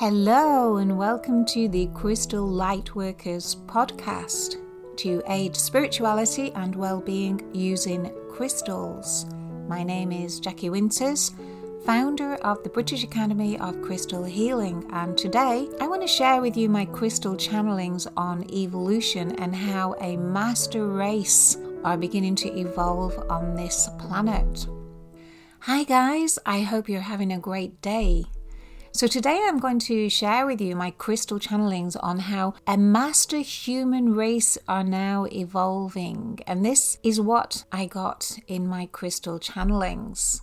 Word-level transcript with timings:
Hello, 0.00 0.78
and 0.78 0.96
welcome 0.96 1.44
to 1.44 1.68
the 1.68 1.86
Crystal 1.88 2.48
Lightworkers 2.48 3.54
podcast 3.66 4.56
to 4.96 5.22
aid 5.28 5.54
spirituality 5.54 6.52
and 6.52 6.74
well 6.74 7.02
being 7.02 7.46
using 7.52 8.10
crystals. 8.30 9.26
My 9.68 9.82
name 9.82 10.10
is 10.10 10.40
Jackie 10.40 10.70
Winters, 10.70 11.32
founder 11.84 12.36
of 12.36 12.62
the 12.62 12.70
British 12.70 13.04
Academy 13.04 13.58
of 13.58 13.82
Crystal 13.82 14.24
Healing, 14.24 14.88
and 14.94 15.18
today 15.18 15.68
I 15.82 15.86
want 15.86 16.00
to 16.00 16.08
share 16.08 16.40
with 16.40 16.56
you 16.56 16.70
my 16.70 16.86
crystal 16.86 17.34
channelings 17.34 18.10
on 18.16 18.50
evolution 18.50 19.32
and 19.32 19.54
how 19.54 19.96
a 20.00 20.16
master 20.16 20.88
race 20.88 21.58
are 21.84 21.98
beginning 21.98 22.36
to 22.36 22.58
evolve 22.58 23.22
on 23.28 23.54
this 23.54 23.90
planet. 23.98 24.66
Hi, 25.58 25.84
guys, 25.84 26.38
I 26.46 26.62
hope 26.62 26.88
you're 26.88 27.02
having 27.02 27.34
a 27.34 27.38
great 27.38 27.82
day. 27.82 28.24
So, 28.92 29.06
today 29.06 29.40
I'm 29.44 29.58
going 29.58 29.78
to 29.80 30.10
share 30.10 30.46
with 30.46 30.60
you 30.60 30.74
my 30.74 30.90
crystal 30.90 31.38
channelings 31.38 31.96
on 32.02 32.18
how 32.18 32.54
a 32.66 32.76
master 32.76 33.38
human 33.38 34.14
race 34.14 34.58
are 34.66 34.82
now 34.82 35.26
evolving. 35.32 36.40
And 36.46 36.64
this 36.66 36.98
is 37.04 37.20
what 37.20 37.64
I 37.70 37.86
got 37.86 38.36
in 38.48 38.66
my 38.66 38.86
crystal 38.86 39.38
channelings. 39.38 40.40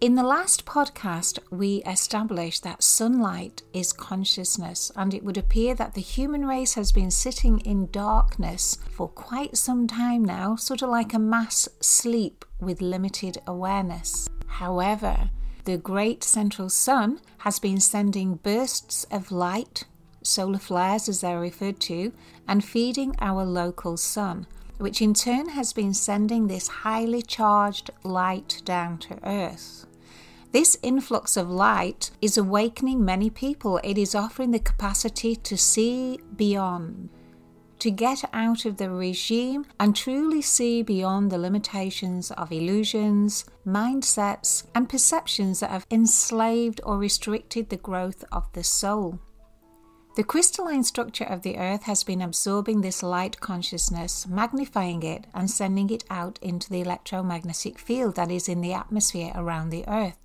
In 0.00 0.14
the 0.14 0.22
last 0.22 0.64
podcast, 0.64 1.40
we 1.50 1.78
established 1.82 2.62
that 2.62 2.84
sunlight 2.84 3.62
is 3.72 3.92
consciousness, 3.92 4.92
and 4.94 5.12
it 5.12 5.24
would 5.24 5.36
appear 5.36 5.74
that 5.74 5.94
the 5.94 6.00
human 6.00 6.46
race 6.46 6.74
has 6.74 6.92
been 6.92 7.10
sitting 7.10 7.58
in 7.60 7.90
darkness 7.90 8.78
for 8.92 9.08
quite 9.08 9.56
some 9.56 9.88
time 9.88 10.24
now, 10.24 10.54
sort 10.54 10.82
of 10.82 10.88
like 10.88 11.14
a 11.14 11.18
mass 11.18 11.68
sleep 11.80 12.44
with 12.60 12.80
limited 12.80 13.38
awareness. 13.46 14.28
However, 14.46 15.30
the 15.66 15.76
great 15.76 16.22
central 16.22 16.68
sun 16.68 17.20
has 17.38 17.58
been 17.58 17.80
sending 17.80 18.36
bursts 18.36 19.04
of 19.10 19.32
light, 19.32 19.82
solar 20.22 20.60
flares 20.60 21.08
as 21.08 21.20
they're 21.20 21.40
referred 21.40 21.80
to, 21.80 22.12
and 22.46 22.64
feeding 22.64 23.16
our 23.20 23.44
local 23.44 23.96
sun, 23.96 24.46
which 24.78 25.02
in 25.02 25.12
turn 25.12 25.48
has 25.48 25.72
been 25.72 25.92
sending 25.92 26.46
this 26.46 26.68
highly 26.68 27.20
charged 27.20 27.90
light 28.04 28.62
down 28.64 28.96
to 28.96 29.18
Earth. 29.24 29.86
This 30.52 30.78
influx 30.84 31.36
of 31.36 31.50
light 31.50 32.12
is 32.22 32.38
awakening 32.38 33.04
many 33.04 33.28
people. 33.28 33.80
It 33.82 33.98
is 33.98 34.14
offering 34.14 34.52
the 34.52 34.60
capacity 34.60 35.34
to 35.34 35.56
see 35.56 36.20
beyond, 36.36 37.08
to 37.78 37.90
get 37.90 38.24
out 38.32 38.64
of 38.64 38.76
the 38.76 38.90
regime 38.90 39.66
and 39.78 39.94
truly 39.94 40.42
see 40.42 40.82
beyond 40.82 41.30
the 41.30 41.38
limitations 41.38 42.30
of 42.32 42.52
illusions, 42.52 43.44
mindsets, 43.66 44.64
and 44.74 44.88
perceptions 44.88 45.60
that 45.60 45.70
have 45.70 45.86
enslaved 45.90 46.80
or 46.84 46.98
restricted 46.98 47.68
the 47.68 47.76
growth 47.76 48.24
of 48.32 48.50
the 48.52 48.64
soul. 48.64 49.20
The 50.16 50.24
crystalline 50.24 50.84
structure 50.84 51.24
of 51.24 51.42
the 51.42 51.58
earth 51.58 51.82
has 51.82 52.02
been 52.02 52.22
absorbing 52.22 52.80
this 52.80 53.02
light 53.02 53.38
consciousness, 53.40 54.26
magnifying 54.26 55.02
it, 55.02 55.26
and 55.34 55.50
sending 55.50 55.90
it 55.90 56.04
out 56.08 56.38
into 56.40 56.70
the 56.70 56.80
electromagnetic 56.80 57.78
field 57.78 58.16
that 58.16 58.30
is 58.30 58.48
in 58.48 58.62
the 58.62 58.72
atmosphere 58.72 59.32
around 59.34 59.68
the 59.68 59.84
earth. 59.86 60.16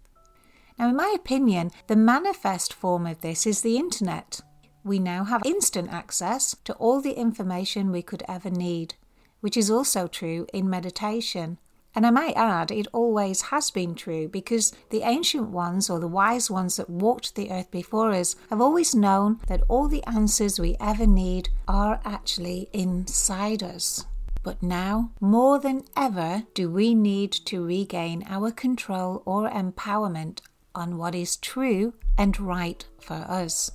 Now, 0.79 0.87
in 0.87 0.95
my 0.95 1.13
opinion, 1.13 1.71
the 1.87 1.97
manifest 1.97 2.73
form 2.73 3.05
of 3.05 3.19
this 3.19 3.45
is 3.45 3.61
the 3.61 3.75
internet 3.75 4.39
we 4.83 4.99
now 4.99 5.23
have 5.23 5.41
instant 5.45 5.91
access 5.91 6.55
to 6.63 6.73
all 6.73 7.01
the 7.01 7.13
information 7.13 7.91
we 7.91 8.01
could 8.01 8.23
ever 8.27 8.49
need, 8.49 8.95
which 9.39 9.57
is 9.57 9.69
also 9.69 10.07
true 10.07 10.47
in 10.53 10.69
meditation. 10.69 11.57
And 11.93 12.05
I 12.05 12.09
might 12.09 12.37
add, 12.37 12.71
it 12.71 12.87
always 12.93 13.41
has 13.43 13.69
been 13.69 13.95
true 13.95 14.27
because 14.27 14.73
the 14.89 15.01
ancient 15.01 15.49
ones 15.49 15.89
or 15.89 15.99
the 15.99 16.07
wise 16.07 16.49
ones 16.49 16.77
that 16.77 16.89
walked 16.89 17.35
the 17.35 17.51
earth 17.51 17.69
before 17.69 18.11
us 18.11 18.35
have 18.49 18.61
always 18.61 18.95
known 18.95 19.39
that 19.47 19.63
all 19.67 19.87
the 19.87 20.03
answers 20.05 20.59
we 20.59 20.77
ever 20.79 21.05
need 21.05 21.49
are 21.67 21.99
actually 22.05 22.69
inside 22.71 23.61
us. 23.61 24.05
But 24.43 24.63
now, 24.63 25.11
more 25.19 25.59
than 25.59 25.83
ever, 25.97 26.43
do 26.53 26.69
we 26.69 26.95
need 26.95 27.31
to 27.45 27.65
regain 27.65 28.23
our 28.27 28.51
control 28.51 29.21
or 29.25 29.49
empowerment 29.49 30.39
on 30.73 30.97
what 30.97 31.15
is 31.15 31.35
true 31.37 31.93
and 32.17 32.39
right 32.39 32.85
for 32.99 33.25
us. 33.27 33.71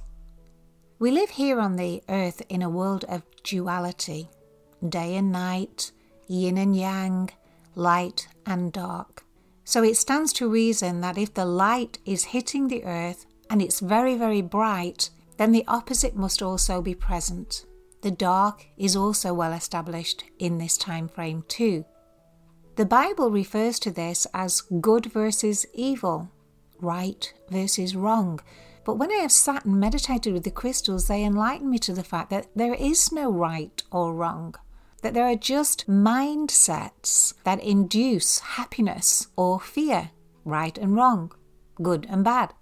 We 0.98 1.10
live 1.10 1.28
here 1.28 1.60
on 1.60 1.76
the 1.76 2.02
earth 2.08 2.40
in 2.48 2.62
a 2.62 2.70
world 2.70 3.04
of 3.06 3.22
duality 3.42 4.30
day 4.88 5.16
and 5.16 5.30
night, 5.30 5.92
yin 6.26 6.56
and 6.56 6.74
yang, 6.74 7.28
light 7.74 8.28
and 8.46 8.72
dark. 8.72 9.24
So 9.64 9.82
it 9.82 9.98
stands 9.98 10.32
to 10.34 10.48
reason 10.48 11.02
that 11.02 11.18
if 11.18 11.34
the 11.34 11.44
light 11.44 11.98
is 12.06 12.24
hitting 12.24 12.68
the 12.68 12.84
earth 12.84 13.26
and 13.50 13.60
it's 13.60 13.80
very, 13.80 14.16
very 14.16 14.40
bright, 14.40 15.10
then 15.36 15.52
the 15.52 15.64
opposite 15.68 16.16
must 16.16 16.40
also 16.40 16.80
be 16.80 16.94
present. 16.94 17.66
The 18.00 18.10
dark 18.10 18.66
is 18.78 18.96
also 18.96 19.34
well 19.34 19.52
established 19.52 20.24
in 20.38 20.56
this 20.56 20.78
time 20.78 21.08
frame 21.08 21.44
too. 21.46 21.84
The 22.76 22.86
Bible 22.86 23.30
refers 23.30 23.78
to 23.80 23.90
this 23.90 24.26
as 24.32 24.62
good 24.62 25.06
versus 25.06 25.66
evil, 25.74 26.30
right 26.80 27.32
versus 27.50 27.94
wrong, 27.94 28.40
but 28.86 28.98
when 28.98 29.10
I 29.10 29.16
have 29.16 29.32
sat 29.32 29.64
and 29.64 29.80
meditated 29.80 30.32
with 30.32 30.44
the 30.44 30.50
crystals, 30.52 31.08
they 31.08 31.24
enlighten 31.24 31.68
me 31.68 31.76
to 31.80 31.92
the 31.92 32.04
fact 32.04 32.30
that 32.30 32.46
there 32.54 32.74
is 32.74 33.10
no 33.10 33.28
right 33.28 33.82
or 33.90 34.14
wrong, 34.14 34.54
that 35.02 35.12
there 35.12 35.26
are 35.26 35.34
just 35.34 35.88
mindsets 35.88 37.34
that 37.42 37.60
induce 37.60 38.38
happiness 38.38 39.26
or 39.34 39.58
fear, 39.58 40.12
right 40.44 40.78
and 40.78 40.94
wrong, 40.94 41.32
good 41.82 42.06
and 42.08 42.22
bad. 42.22 42.54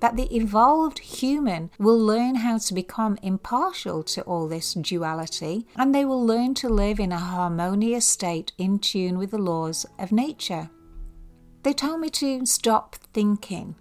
That 0.00 0.16
the 0.16 0.36
evolved 0.36 0.98
human 0.98 1.70
will 1.78 1.98
learn 1.98 2.34
how 2.34 2.58
to 2.58 2.74
become 2.74 3.16
impartial 3.22 4.02
to 4.02 4.20
all 4.24 4.46
this 4.46 4.74
duality 4.74 5.66
and 5.76 5.94
they 5.94 6.04
will 6.04 6.22
learn 6.22 6.52
to 6.56 6.68
live 6.68 7.00
in 7.00 7.10
a 7.10 7.18
harmonious 7.18 8.06
state 8.06 8.52
in 8.58 8.80
tune 8.80 9.16
with 9.16 9.30
the 9.30 9.38
laws 9.38 9.86
of 9.98 10.12
nature. 10.12 10.68
They 11.62 11.72
told 11.72 12.02
me 12.02 12.10
to 12.10 12.44
stop 12.44 12.96
thinking 13.14 13.76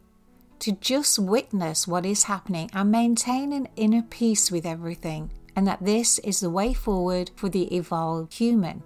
to 0.64 0.72
just 0.72 1.20
witness 1.20 1.86
what 1.86 2.06
is 2.06 2.24
happening 2.24 2.70
and 2.74 2.90
maintain 2.90 3.52
an 3.52 3.68
inner 3.76 4.02
peace 4.02 4.50
with 4.50 4.66
everything, 4.66 5.30
and 5.58 5.68
that 5.68 5.84
this 5.84 6.20
is 6.20 6.40
the 6.40 6.50
way 6.50 6.74
forward 6.74 7.30
for 7.36 7.50
the 7.50 7.64
evolved 7.76 8.34
human. 8.34 8.82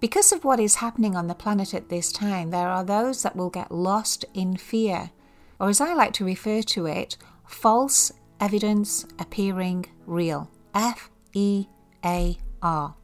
Because 0.00 0.32
of 0.32 0.44
what 0.44 0.58
is 0.58 0.76
happening 0.76 1.14
on 1.14 1.28
the 1.28 1.34
planet 1.34 1.74
at 1.74 1.90
this 1.90 2.10
time, 2.10 2.50
there 2.50 2.68
are 2.68 2.82
those 2.82 3.22
that 3.22 3.36
will 3.36 3.50
get 3.50 3.70
lost 3.70 4.24
in 4.34 4.56
fear, 4.56 5.12
or 5.60 5.68
as 5.68 5.80
I 5.80 5.94
like 5.94 6.12
to 6.14 6.24
refer 6.24 6.60
to 6.62 6.86
it, 6.86 7.16
false 7.46 8.10
evidence 8.40 9.06
appearing 9.20 9.86
real. 10.06 10.50
F 10.74 11.08
E 11.34 11.66
A 12.04 12.36
R. 12.62 12.96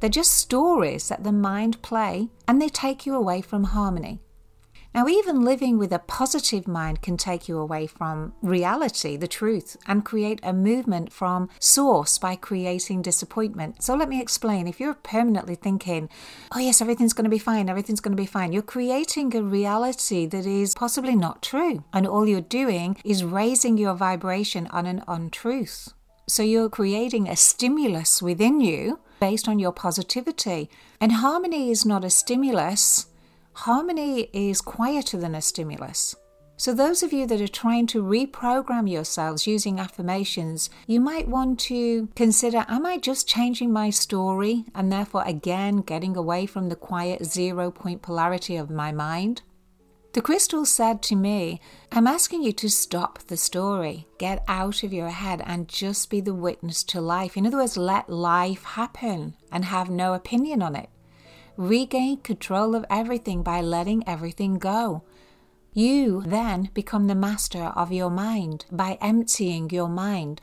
They're 0.00 0.10
just 0.10 0.32
stories 0.32 1.08
that 1.08 1.24
the 1.24 1.32
mind 1.32 1.80
play 1.80 2.28
and 2.46 2.60
they 2.60 2.68
take 2.68 3.06
you 3.06 3.14
away 3.14 3.40
from 3.40 3.64
harmony. 3.64 4.20
Now, 4.98 5.06
even 5.06 5.42
living 5.42 5.78
with 5.78 5.92
a 5.92 6.00
positive 6.00 6.66
mind 6.66 7.02
can 7.02 7.16
take 7.16 7.46
you 7.46 7.56
away 7.56 7.86
from 7.86 8.32
reality, 8.42 9.16
the 9.16 9.28
truth, 9.28 9.76
and 9.86 10.04
create 10.04 10.40
a 10.42 10.52
movement 10.52 11.12
from 11.12 11.48
source 11.60 12.18
by 12.18 12.34
creating 12.34 13.02
disappointment. 13.02 13.80
So, 13.80 13.94
let 13.94 14.08
me 14.08 14.20
explain. 14.20 14.66
If 14.66 14.80
you're 14.80 14.94
permanently 14.94 15.54
thinking, 15.54 16.08
oh, 16.50 16.58
yes, 16.58 16.80
everything's 16.80 17.12
going 17.12 17.26
to 17.26 17.30
be 17.30 17.38
fine, 17.38 17.68
everything's 17.68 18.00
going 18.00 18.16
to 18.16 18.20
be 18.20 18.26
fine, 18.26 18.52
you're 18.52 18.60
creating 18.60 19.36
a 19.36 19.40
reality 19.44 20.26
that 20.26 20.44
is 20.44 20.74
possibly 20.74 21.14
not 21.14 21.44
true. 21.44 21.84
And 21.92 22.04
all 22.04 22.26
you're 22.26 22.40
doing 22.40 22.96
is 23.04 23.22
raising 23.22 23.78
your 23.78 23.94
vibration 23.94 24.66
on 24.72 24.84
an 24.86 25.04
untruth. 25.06 25.94
So, 26.26 26.42
you're 26.42 26.68
creating 26.68 27.28
a 27.28 27.36
stimulus 27.36 28.20
within 28.20 28.60
you 28.60 28.98
based 29.20 29.46
on 29.46 29.60
your 29.60 29.72
positivity. 29.72 30.68
And 31.00 31.12
harmony 31.12 31.70
is 31.70 31.86
not 31.86 32.04
a 32.04 32.10
stimulus 32.10 33.06
harmony 33.58 34.30
is 34.32 34.60
quieter 34.60 35.16
than 35.18 35.34
a 35.34 35.42
stimulus. 35.42 36.14
So, 36.56 36.72
those 36.72 37.02
of 37.02 37.12
you 37.12 37.26
that 37.26 37.40
are 37.40 37.48
trying 37.48 37.86
to 37.88 38.02
reprogram 38.02 38.90
yourselves 38.90 39.46
using 39.46 39.80
affirmations, 39.80 40.70
you 40.86 41.00
might 41.00 41.28
want 41.28 41.58
to 41.60 42.08
consider 42.14 42.64
Am 42.68 42.86
I 42.86 42.98
just 42.98 43.28
changing 43.28 43.72
my 43.72 43.90
story 43.90 44.64
and 44.74 44.92
therefore 44.92 45.24
again 45.26 45.78
getting 45.78 46.16
away 46.16 46.46
from 46.46 46.68
the 46.68 46.76
quiet 46.76 47.24
zero 47.24 47.70
point 47.70 48.00
polarity 48.02 48.56
of 48.56 48.70
my 48.70 48.92
mind? 48.92 49.42
The 50.12 50.22
crystal 50.22 50.64
said 50.64 51.02
to 51.02 51.16
me, 51.16 51.60
I'm 51.92 52.06
asking 52.06 52.42
you 52.42 52.52
to 52.52 52.70
stop 52.70 53.18
the 53.18 53.36
story, 53.36 54.06
get 54.18 54.42
out 54.48 54.82
of 54.82 54.92
your 54.92 55.10
head, 55.10 55.42
and 55.44 55.68
just 55.68 56.10
be 56.10 56.20
the 56.20 56.34
witness 56.34 56.82
to 56.84 57.00
life. 57.00 57.36
In 57.36 57.46
other 57.46 57.58
words, 57.58 57.76
let 57.76 58.08
life 58.08 58.62
happen 58.64 59.34
and 59.52 59.64
have 59.64 59.90
no 59.90 60.14
opinion 60.14 60.62
on 60.62 60.74
it 60.74 60.88
regain 61.58 62.16
control 62.18 62.76
of 62.76 62.86
everything 62.88 63.42
by 63.42 63.60
letting 63.60 64.06
everything 64.08 64.54
go. 64.54 65.02
You 65.74 66.22
then 66.24 66.70
become 66.72 67.08
the 67.08 67.14
master 67.14 67.64
of 67.64 67.92
your 67.92 68.10
mind 68.10 68.64
by 68.70 68.96
emptying 69.02 69.68
your 69.70 69.88
mind. 69.88 70.40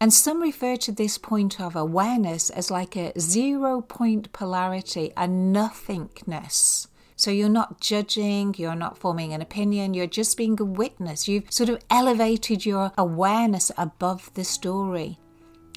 And 0.00 0.12
some 0.12 0.42
refer 0.42 0.76
to 0.76 0.92
this 0.92 1.18
point 1.18 1.60
of 1.60 1.76
awareness 1.76 2.50
as 2.50 2.70
like 2.70 2.96
a 2.96 3.18
zero 3.18 3.80
point 3.80 4.32
polarity, 4.32 5.12
a 5.16 5.28
nothingness. 5.28 6.88
So 7.14 7.30
you're 7.30 7.48
not 7.48 7.80
judging, 7.80 8.54
you're 8.58 8.74
not 8.74 8.98
forming 8.98 9.32
an 9.32 9.42
opinion, 9.42 9.94
you're 9.94 10.06
just 10.06 10.36
being 10.36 10.60
a 10.60 10.64
witness. 10.64 11.28
You've 11.28 11.52
sort 11.52 11.68
of 11.68 11.82
elevated 11.90 12.66
your 12.66 12.92
awareness 12.98 13.70
above 13.78 14.32
the 14.34 14.44
story, 14.44 15.18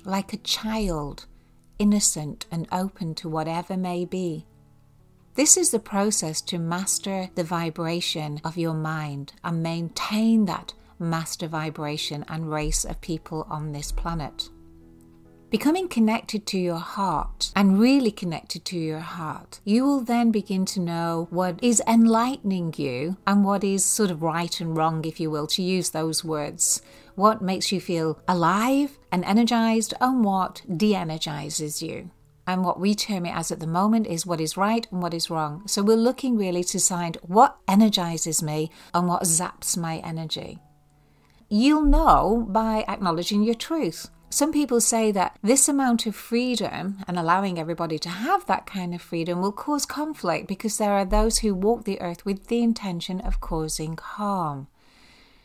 like 0.04 0.34
a 0.34 0.38
child, 0.38 1.26
innocent 1.78 2.48
and 2.50 2.68
open 2.72 3.14
to 3.16 3.30
whatever 3.30 3.78
may 3.78 4.06
be. 4.06 4.48
This 5.36 5.58
is 5.58 5.72
the 5.72 5.80
process 5.80 6.42
to 6.42 6.60
master 6.60 7.30
the 7.34 7.44
vibration 7.44 8.40
of 8.44 8.56
your 8.56 8.76
mind 8.76 9.34
and 9.44 9.64
maintain 9.64 10.46
that 10.46 10.76
master 11.00 11.48
vibration 11.48 12.24
and 12.28 12.52
race 12.52 12.86
of 12.86 13.02
people 13.02 13.48
on 13.50 13.72
this 13.72 13.92
planet. 13.92 14.50
Becoming 15.50 15.88
connected 15.88 16.46
to 16.48 16.60
your 16.60 16.78
heart 16.78 17.52
and 17.56 17.80
really 17.80 18.12
connected 18.12 18.64
to 18.66 18.78
your 18.78 19.00
heart, 19.00 19.60
you 19.64 19.84
will 19.84 20.02
then 20.02 20.30
begin 20.30 20.66
to 20.66 20.80
know 20.80 21.28
what 21.32 21.64
is 21.64 21.82
enlightening 21.88 22.76
you 22.78 23.18
and 23.26 23.44
what 23.44 23.64
is 23.64 23.84
sort 23.84 24.12
of 24.12 24.22
right 24.22 24.62
and 24.62 24.78
wrong, 24.78 25.04
if 25.04 25.20
you 25.20 25.32
will, 25.32 25.48
to 25.48 25.64
use 25.64 25.90
those 25.90 26.24
words. 26.24 26.84
What 27.16 27.42
makes 27.42 27.72
you 27.72 27.82
feel 27.82 28.20
alive 28.28 29.00
and 29.12 29.26
energized 29.26 29.96
and 30.00 30.24
what 30.24 30.62
de 30.78 30.94
energizes 30.94 31.82
you. 31.82 32.12
And 32.46 32.66
what 32.66 32.80
we 32.80 32.94
term 32.94 33.26
it 33.26 33.36
as 33.36 33.52
at 33.52 33.60
the 33.60 33.68
moment 33.68 34.08
is 34.08 34.26
what 34.26 34.42
is 34.42 34.58
right 34.58 34.86
and 34.92 35.02
what 35.02 35.14
is 35.14 35.30
wrong. 35.30 35.68
So 35.68 35.82
we're 35.82 35.96
looking 35.96 36.38
really 36.38 36.64
to 36.66 36.80
find 36.80 37.18
what 37.22 37.58
energizes 37.68 38.44
me 38.44 38.70
and 38.94 39.08
what 39.08 39.24
zaps 39.24 39.78
my 39.78 39.98
energy. 40.00 40.60
You'll 41.50 41.86
know 41.86 42.46
by 42.50 42.84
acknowledging 42.88 43.44
your 43.44 43.56
truth. 43.56 44.10
Some 44.30 44.52
people 44.52 44.82
say 44.82 45.12
that 45.12 45.38
this 45.44 45.70
amount 45.70 46.08
of 46.08 46.16
freedom 46.16 46.98
and 47.08 47.20
allowing 47.20 47.60
everybody 47.60 48.00
to 48.00 48.10
have 48.10 48.48
that 48.48 48.66
kind 48.66 48.96
of 48.96 49.02
freedom 49.02 49.40
will 49.40 49.52
cause 49.52 49.86
conflict 49.86 50.48
because 50.48 50.80
there 50.80 50.94
are 50.94 51.06
those 51.06 51.38
who 51.38 51.54
walk 51.54 51.84
the 51.84 52.02
earth 52.02 52.26
with 52.26 52.48
the 52.48 52.64
intention 52.64 53.22
of 53.22 53.40
causing 53.40 53.96
harm. 53.96 54.68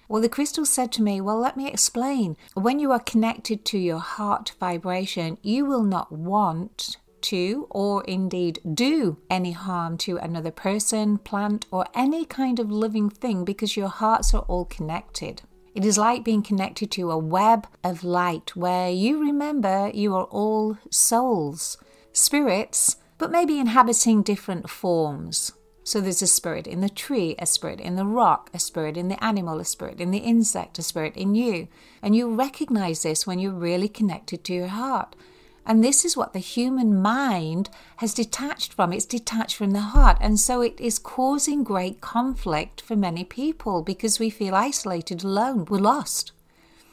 Well, 0.08 0.22
the 0.22 0.28
crystal 0.28 0.64
said 0.64 0.90
to 0.92 1.02
me, 1.02 1.20
Well, 1.20 1.38
let 1.38 1.56
me 1.56 1.68
explain. 1.68 2.36
When 2.54 2.78
you 2.78 2.92
are 2.92 2.98
connected 2.98 3.64
to 3.66 3.78
your 3.78 3.98
heart 3.98 4.54
vibration, 4.58 5.36
you 5.42 5.66
will 5.66 5.82
not 5.82 6.10
want 6.10 6.96
to 7.20 7.66
or 7.70 8.04
indeed 8.04 8.60
do 8.74 9.18
any 9.28 9.52
harm 9.52 9.98
to 9.98 10.16
another 10.16 10.50
person, 10.50 11.18
plant, 11.18 11.66
or 11.70 11.86
any 11.94 12.24
kind 12.24 12.58
of 12.58 12.70
living 12.70 13.10
thing 13.10 13.44
because 13.44 13.76
your 13.76 13.88
hearts 13.88 14.32
are 14.32 14.42
all 14.42 14.64
connected. 14.64 15.42
It 15.74 15.84
is 15.84 15.98
like 15.98 16.24
being 16.24 16.42
connected 16.42 16.90
to 16.92 17.10
a 17.10 17.18
web 17.18 17.66
of 17.84 18.02
light 18.02 18.56
where 18.56 18.90
you 18.90 19.20
remember 19.20 19.90
you 19.92 20.14
are 20.16 20.24
all 20.24 20.78
souls, 20.90 21.76
spirits, 22.12 22.96
but 23.18 23.30
maybe 23.30 23.58
inhabiting 23.58 24.22
different 24.22 24.70
forms. 24.70 25.52
So 25.88 26.02
there's 26.02 26.20
a 26.20 26.26
spirit 26.26 26.66
in 26.66 26.82
the 26.82 26.90
tree, 26.90 27.34
a 27.38 27.46
spirit 27.46 27.80
in 27.80 27.96
the 27.96 28.04
rock, 28.04 28.50
a 28.52 28.58
spirit 28.58 28.98
in 28.98 29.08
the 29.08 29.24
animal, 29.24 29.58
a 29.58 29.64
spirit 29.64 30.02
in 30.02 30.10
the 30.10 30.18
insect, 30.18 30.78
a 30.78 30.82
spirit 30.82 31.16
in 31.16 31.34
you. 31.34 31.66
And 32.02 32.14
you 32.14 32.34
recognize 32.34 33.04
this 33.04 33.26
when 33.26 33.38
you're 33.38 33.52
really 33.52 33.88
connected 33.88 34.44
to 34.44 34.52
your 34.52 34.66
heart. 34.68 35.16
And 35.64 35.82
this 35.82 36.04
is 36.04 36.14
what 36.14 36.34
the 36.34 36.40
human 36.40 37.00
mind 37.00 37.70
has 37.96 38.12
detached 38.12 38.74
from. 38.74 38.92
It's 38.92 39.06
detached 39.06 39.56
from 39.56 39.70
the 39.70 39.80
heart. 39.80 40.18
And 40.20 40.38
so 40.38 40.60
it 40.60 40.78
is 40.78 40.98
causing 40.98 41.64
great 41.64 42.02
conflict 42.02 42.82
for 42.82 42.94
many 42.94 43.24
people 43.24 43.80
because 43.80 44.20
we 44.20 44.28
feel 44.28 44.54
isolated, 44.54 45.24
alone, 45.24 45.64
we're 45.70 45.78
lost. 45.78 46.32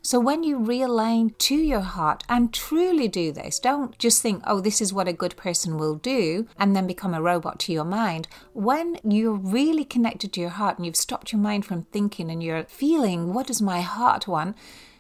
So 0.06 0.20
when 0.20 0.44
you 0.44 0.60
realign 0.60 1.36
to 1.40 1.56
your 1.56 1.80
heart 1.80 2.24
and 2.30 2.54
truly 2.54 3.08
do 3.08 3.32
this, 3.32 3.58
don't 3.58 3.98
just 3.98 4.22
think, 4.22 4.44
oh, 4.46 4.60
this 4.60 4.80
is 4.80 4.94
what 4.94 5.08
a 5.08 5.14
good 5.14 5.36
person 5.36 5.80
will 5.80 5.96
do, 5.96 6.48
and 6.60 6.76
then 6.76 6.86
become 6.86 7.16
a 7.16 7.24
robot 7.24 7.58
to 7.62 7.74
your 7.74 7.86
mind. 7.86 8.28
When 8.54 9.00
you're 9.04 9.34
really 9.34 9.84
connected 9.84 10.32
to 10.34 10.42
your 10.42 10.52
heart 10.52 10.78
and 10.78 10.86
you've 10.86 10.96
stopped 10.96 11.32
your 11.32 11.42
mind 11.42 11.66
from 11.66 11.86
thinking 11.86 12.30
and 12.30 12.44
you're 12.44 12.66
feeling, 12.66 13.34
what 13.34 13.48
does 13.48 13.64
my 13.64 13.82
heart 13.82 14.28
want? 14.28 14.56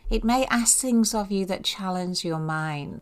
It 0.09 0.23
may 0.23 0.47
ask 0.47 0.79
things 0.79 1.13
of 1.13 1.31
you 1.31 1.45
that 1.45 1.63
challenge 1.63 2.25
your 2.25 2.39
mind. 2.39 3.01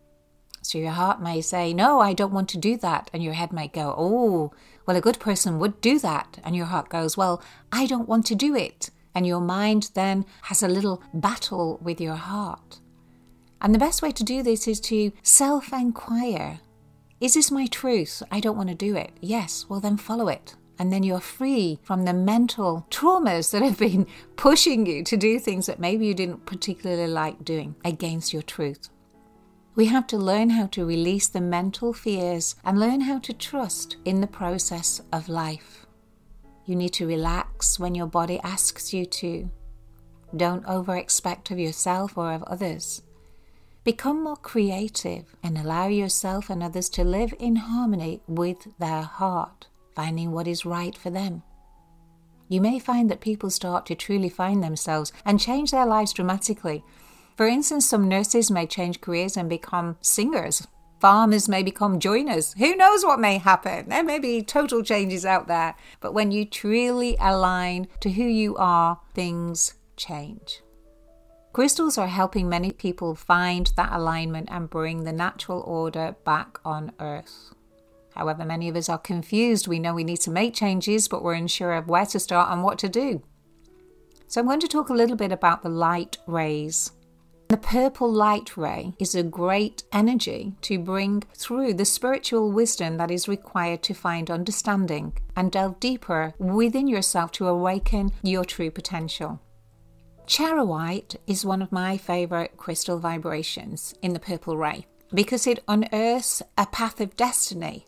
So 0.60 0.76
your 0.76 0.90
heart 0.90 1.22
may 1.22 1.40
say, 1.40 1.72
No, 1.72 2.00
I 2.00 2.12
don't 2.12 2.34
want 2.34 2.50
to 2.50 2.58
do 2.58 2.76
that. 2.78 3.08
And 3.14 3.22
your 3.22 3.32
head 3.32 3.50
might 3.50 3.72
go, 3.72 3.94
Oh, 3.96 4.52
well, 4.84 4.98
a 4.98 5.00
good 5.00 5.20
person 5.20 5.58
would 5.58 5.80
do 5.80 5.98
that. 6.00 6.38
And 6.44 6.54
your 6.54 6.66
heart 6.66 6.90
goes, 6.90 7.16
Well, 7.16 7.42
I 7.72 7.86
don't 7.86 8.08
want 8.08 8.26
to 8.26 8.34
do 8.34 8.54
it. 8.54 8.90
And 9.14 9.26
your 9.26 9.40
mind 9.40 9.90
then 9.94 10.26
has 10.42 10.62
a 10.62 10.68
little 10.68 11.02
battle 11.12 11.78
with 11.82 12.00
your 12.00 12.16
heart. 12.16 12.80
And 13.60 13.74
the 13.74 13.78
best 13.78 14.02
way 14.02 14.10
to 14.12 14.24
do 14.24 14.42
this 14.42 14.68
is 14.68 14.80
to 14.80 15.12
self 15.22 15.72
inquire 15.72 16.60
Is 17.20 17.34
this 17.34 17.50
my 17.50 17.66
truth? 17.66 18.22
I 18.30 18.40
don't 18.40 18.56
want 18.56 18.68
to 18.68 18.74
do 18.74 18.96
it. 18.96 19.12
Yes, 19.20 19.66
well, 19.68 19.80
then 19.80 19.96
follow 19.96 20.28
it. 20.28 20.56
And 20.78 20.92
then 20.92 21.04
you're 21.04 21.20
free 21.20 21.78
from 21.82 22.04
the 22.04 22.12
mental 22.12 22.86
traumas 22.90 23.52
that 23.52 23.62
have 23.62 23.78
been 23.78 24.06
pushing 24.36 24.86
you 24.86 25.04
to 25.04 25.16
do 25.16 25.38
things 25.38 25.66
that 25.66 25.78
maybe 25.78 26.06
you 26.06 26.14
didn't 26.14 26.46
particularly 26.46 27.06
like 27.06 27.44
doing 27.44 27.76
against 27.84 28.32
your 28.32 28.42
truth. 28.42 28.90
We 29.76 29.86
have 29.86 30.06
to 30.08 30.16
learn 30.16 30.50
how 30.50 30.66
to 30.68 30.84
release 30.84 31.28
the 31.28 31.40
mental 31.40 31.92
fears 31.92 32.56
and 32.64 32.78
learn 32.78 33.02
how 33.02 33.18
to 33.20 33.32
trust 33.32 33.96
in 34.04 34.20
the 34.20 34.26
process 34.26 35.00
of 35.12 35.28
life. 35.28 35.83
You 36.66 36.76
need 36.76 36.92
to 36.94 37.06
relax 37.06 37.78
when 37.78 37.94
your 37.94 38.06
body 38.06 38.40
asks 38.40 38.92
you 38.92 39.04
to. 39.06 39.50
Don't 40.34 40.64
over 40.66 40.96
expect 40.96 41.50
of 41.50 41.58
yourself 41.58 42.16
or 42.16 42.32
of 42.32 42.42
others. 42.44 43.02
Become 43.84 44.24
more 44.24 44.36
creative 44.36 45.36
and 45.42 45.58
allow 45.58 45.88
yourself 45.88 46.48
and 46.48 46.62
others 46.62 46.88
to 46.90 47.04
live 47.04 47.34
in 47.38 47.56
harmony 47.56 48.22
with 48.26 48.68
their 48.78 49.02
heart, 49.02 49.66
finding 49.94 50.32
what 50.32 50.48
is 50.48 50.64
right 50.64 50.96
for 50.96 51.10
them. 51.10 51.42
You 52.48 52.60
may 52.60 52.78
find 52.78 53.10
that 53.10 53.20
people 53.20 53.50
start 53.50 53.86
to 53.86 53.94
truly 53.94 54.28
find 54.28 54.62
themselves 54.62 55.12
and 55.24 55.38
change 55.40 55.70
their 55.70 55.86
lives 55.86 56.12
dramatically 56.12 56.82
for 57.36 57.46
instance, 57.46 57.86
some 57.86 58.08
nurses 58.08 58.50
may 58.50 58.66
change 58.66 59.00
careers 59.00 59.36
and 59.36 59.48
become 59.48 59.96
singers. 60.00 60.66
Farmers 61.00 61.48
may 61.48 61.62
become 61.62 62.00
joiners. 62.00 62.54
Who 62.54 62.74
knows 62.76 63.04
what 63.04 63.20
may 63.20 63.38
happen? 63.38 63.88
There 63.88 64.02
may 64.02 64.18
be 64.18 64.42
total 64.42 64.82
changes 64.82 65.26
out 65.26 65.48
there. 65.48 65.74
But 66.00 66.14
when 66.14 66.30
you 66.30 66.44
truly 66.46 67.16
align 67.20 67.88
to 68.00 68.10
who 68.10 68.24
you 68.24 68.56
are, 68.56 69.00
things 69.12 69.74
change. 69.96 70.62
Crystals 71.52 71.98
are 71.98 72.08
helping 72.08 72.48
many 72.48 72.72
people 72.72 73.14
find 73.14 73.70
that 73.76 73.92
alignment 73.92 74.48
and 74.50 74.70
bring 74.70 75.04
the 75.04 75.12
natural 75.12 75.60
order 75.60 76.16
back 76.24 76.58
on 76.64 76.92
Earth. 76.98 77.54
However, 78.14 78.44
many 78.44 78.68
of 78.68 78.76
us 78.76 78.88
are 78.88 78.98
confused. 78.98 79.68
We 79.68 79.78
know 79.78 79.94
we 79.94 80.04
need 80.04 80.20
to 80.22 80.30
make 80.30 80.54
changes, 80.54 81.06
but 81.06 81.22
we're 81.22 81.34
unsure 81.34 81.74
of 81.74 81.88
where 81.88 82.06
to 82.06 82.18
start 82.18 82.50
and 82.50 82.62
what 82.62 82.78
to 82.78 82.88
do. 82.88 83.22
So, 84.26 84.40
I'm 84.40 84.46
going 84.46 84.60
to 84.60 84.68
talk 84.68 84.88
a 84.88 84.94
little 84.94 85.16
bit 85.16 85.32
about 85.32 85.62
the 85.62 85.68
light 85.68 86.16
rays. 86.26 86.92
The 87.48 87.58
purple 87.58 88.10
light 88.10 88.56
ray 88.56 88.94
is 88.98 89.14
a 89.14 89.22
great 89.22 89.82
energy 89.92 90.54
to 90.62 90.78
bring 90.78 91.22
through 91.34 91.74
the 91.74 91.84
spiritual 91.84 92.50
wisdom 92.50 92.96
that 92.96 93.10
is 93.10 93.28
required 93.28 93.82
to 93.84 93.94
find 93.94 94.30
understanding 94.30 95.12
and 95.36 95.52
delve 95.52 95.78
deeper 95.78 96.32
within 96.38 96.88
yourself 96.88 97.32
to 97.32 97.46
awaken 97.46 98.12
your 98.22 98.44
true 98.44 98.70
potential. 98.70 99.40
Charoite 100.26 101.16
is 101.26 101.44
one 101.44 101.60
of 101.60 101.70
my 101.70 101.98
favorite 101.98 102.56
crystal 102.56 102.98
vibrations 102.98 103.94
in 104.00 104.14
the 104.14 104.20
purple 104.20 104.56
ray 104.56 104.86
because 105.12 105.46
it 105.46 105.62
unearths 105.68 106.42
a 106.56 106.66
path 106.66 106.98
of 107.00 107.14
destiny 107.14 107.86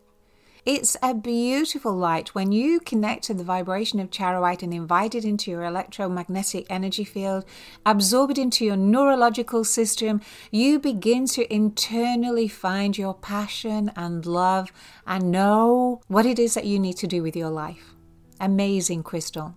it's 0.67 0.97
a 1.01 1.15
beautiful 1.15 1.95
light. 1.95 2.35
When 2.35 2.51
you 2.51 2.81
connect 2.81 3.23
to 3.25 3.35
the 3.35 3.45
vibration 3.45 4.01
of 4.01 4.11
charoite 4.11 4.65
and 4.65 4.75
invite 4.75 5.15
it 5.15 5.25
into 5.25 5.49
your 5.49 5.63
electromagnetic 5.63 6.67
energy 6.69 7.05
field, 7.05 7.45
absorb 7.87 8.33
it 8.33 8.39
into 8.39 8.65
your 8.65 8.77
neurological 8.77 9.63
system, 9.63 10.21
you 10.51 10.81
begin 10.81 11.27
to 11.29 11.55
internally 11.55 12.49
find 12.49 12.99
your 12.99 13.15
passion 13.15 13.93
and 13.95 14.27
love 14.27 14.73
and 15.07 15.31
know 15.31 16.01
what 16.09 16.27
it 16.27 16.41
is 16.41 16.55
that 16.55 16.67
you 16.67 16.81
need 16.81 16.97
to 16.97 17.07
do 17.07 17.23
with 17.23 17.37
your 17.37 17.51
life. 17.51 17.95
Amazing 18.41 19.05
crystal. 19.05 19.55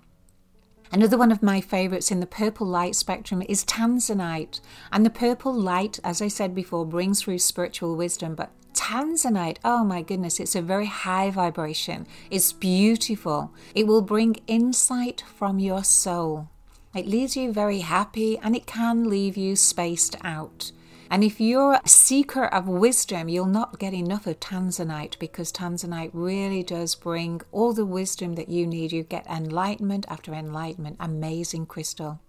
Another 0.92 1.18
one 1.18 1.32
of 1.32 1.42
my 1.42 1.60
favorites 1.60 2.12
in 2.12 2.20
the 2.20 2.28
purple 2.28 2.68
light 2.68 2.96
spectrum 2.96 3.42
is 3.50 3.66
tanzanite. 3.66 4.60
And 4.92 5.04
the 5.04 5.10
purple 5.10 5.54
light, 5.54 6.00
as 6.04 6.22
I 6.22 6.28
said 6.28 6.54
before, 6.54 6.86
brings 6.86 7.22
through 7.24 7.40
spiritual 7.40 7.96
wisdom, 7.96 8.36
but 8.36 8.52
Tanzanite, 8.74 9.58
oh 9.64 9.84
my 9.84 10.02
goodness, 10.02 10.40
it's 10.40 10.56
a 10.56 10.62
very 10.62 10.86
high 10.86 11.30
vibration. 11.32 12.08
It's 12.30 12.54
beautiful. 12.54 13.52
It 13.76 13.88
will 13.88 14.02
bring 14.02 14.38
insight 14.48 15.24
from 15.36 15.60
your 15.60 15.84
soul. 15.84 16.50
It 16.96 17.08
leaves 17.08 17.38
you 17.38 17.54
very 17.54 17.80
happy 17.80 18.38
and 18.40 18.56
it 18.56 18.66
can 18.66 19.10
leave 19.10 19.38
you 19.38 19.56
spaced 19.56 20.16
out. 20.24 20.72
And 21.12 21.24
if 21.24 21.42
you're 21.42 21.80
a 21.84 21.88
seeker 21.88 22.46
of 22.46 22.68
wisdom, 22.68 23.30
you'll 23.30 23.48
not 23.48 23.80
get 23.80 23.94
enough 23.94 24.28
of 24.28 24.40
Tanzanite 24.40 25.18
because 25.18 25.52
Tanzanite 25.52 26.12
really 26.14 26.62
does 26.62 26.94
bring 26.94 27.42
all 27.52 27.74
the 27.74 27.86
wisdom 27.86 28.36
that 28.36 28.50
you 28.50 28.68
need. 28.68 28.92
You 28.92 29.04
get 29.04 29.26
enlightenment 29.28 30.06
after 30.08 30.34
enlightenment. 30.34 30.98
Amazing 31.00 31.66
crystal. 31.66 32.20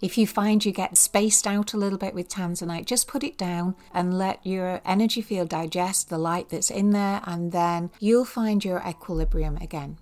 If 0.00 0.18
you 0.18 0.26
find 0.26 0.64
you 0.64 0.72
get 0.72 0.98
spaced 0.98 1.46
out 1.46 1.72
a 1.72 1.78
little 1.78 1.98
bit 1.98 2.14
with 2.14 2.28
tanzanite, 2.28 2.84
just 2.84 3.08
put 3.08 3.24
it 3.24 3.38
down 3.38 3.76
and 3.94 4.18
let 4.18 4.44
your 4.44 4.80
energy 4.84 5.22
field 5.22 5.48
digest 5.48 6.10
the 6.10 6.18
light 6.18 6.50
that's 6.50 6.70
in 6.70 6.90
there, 6.90 7.22
and 7.24 7.52
then 7.52 7.90
you'll 7.98 8.26
find 8.26 8.64
your 8.64 8.82
equilibrium 8.86 9.56
again. 9.56 9.98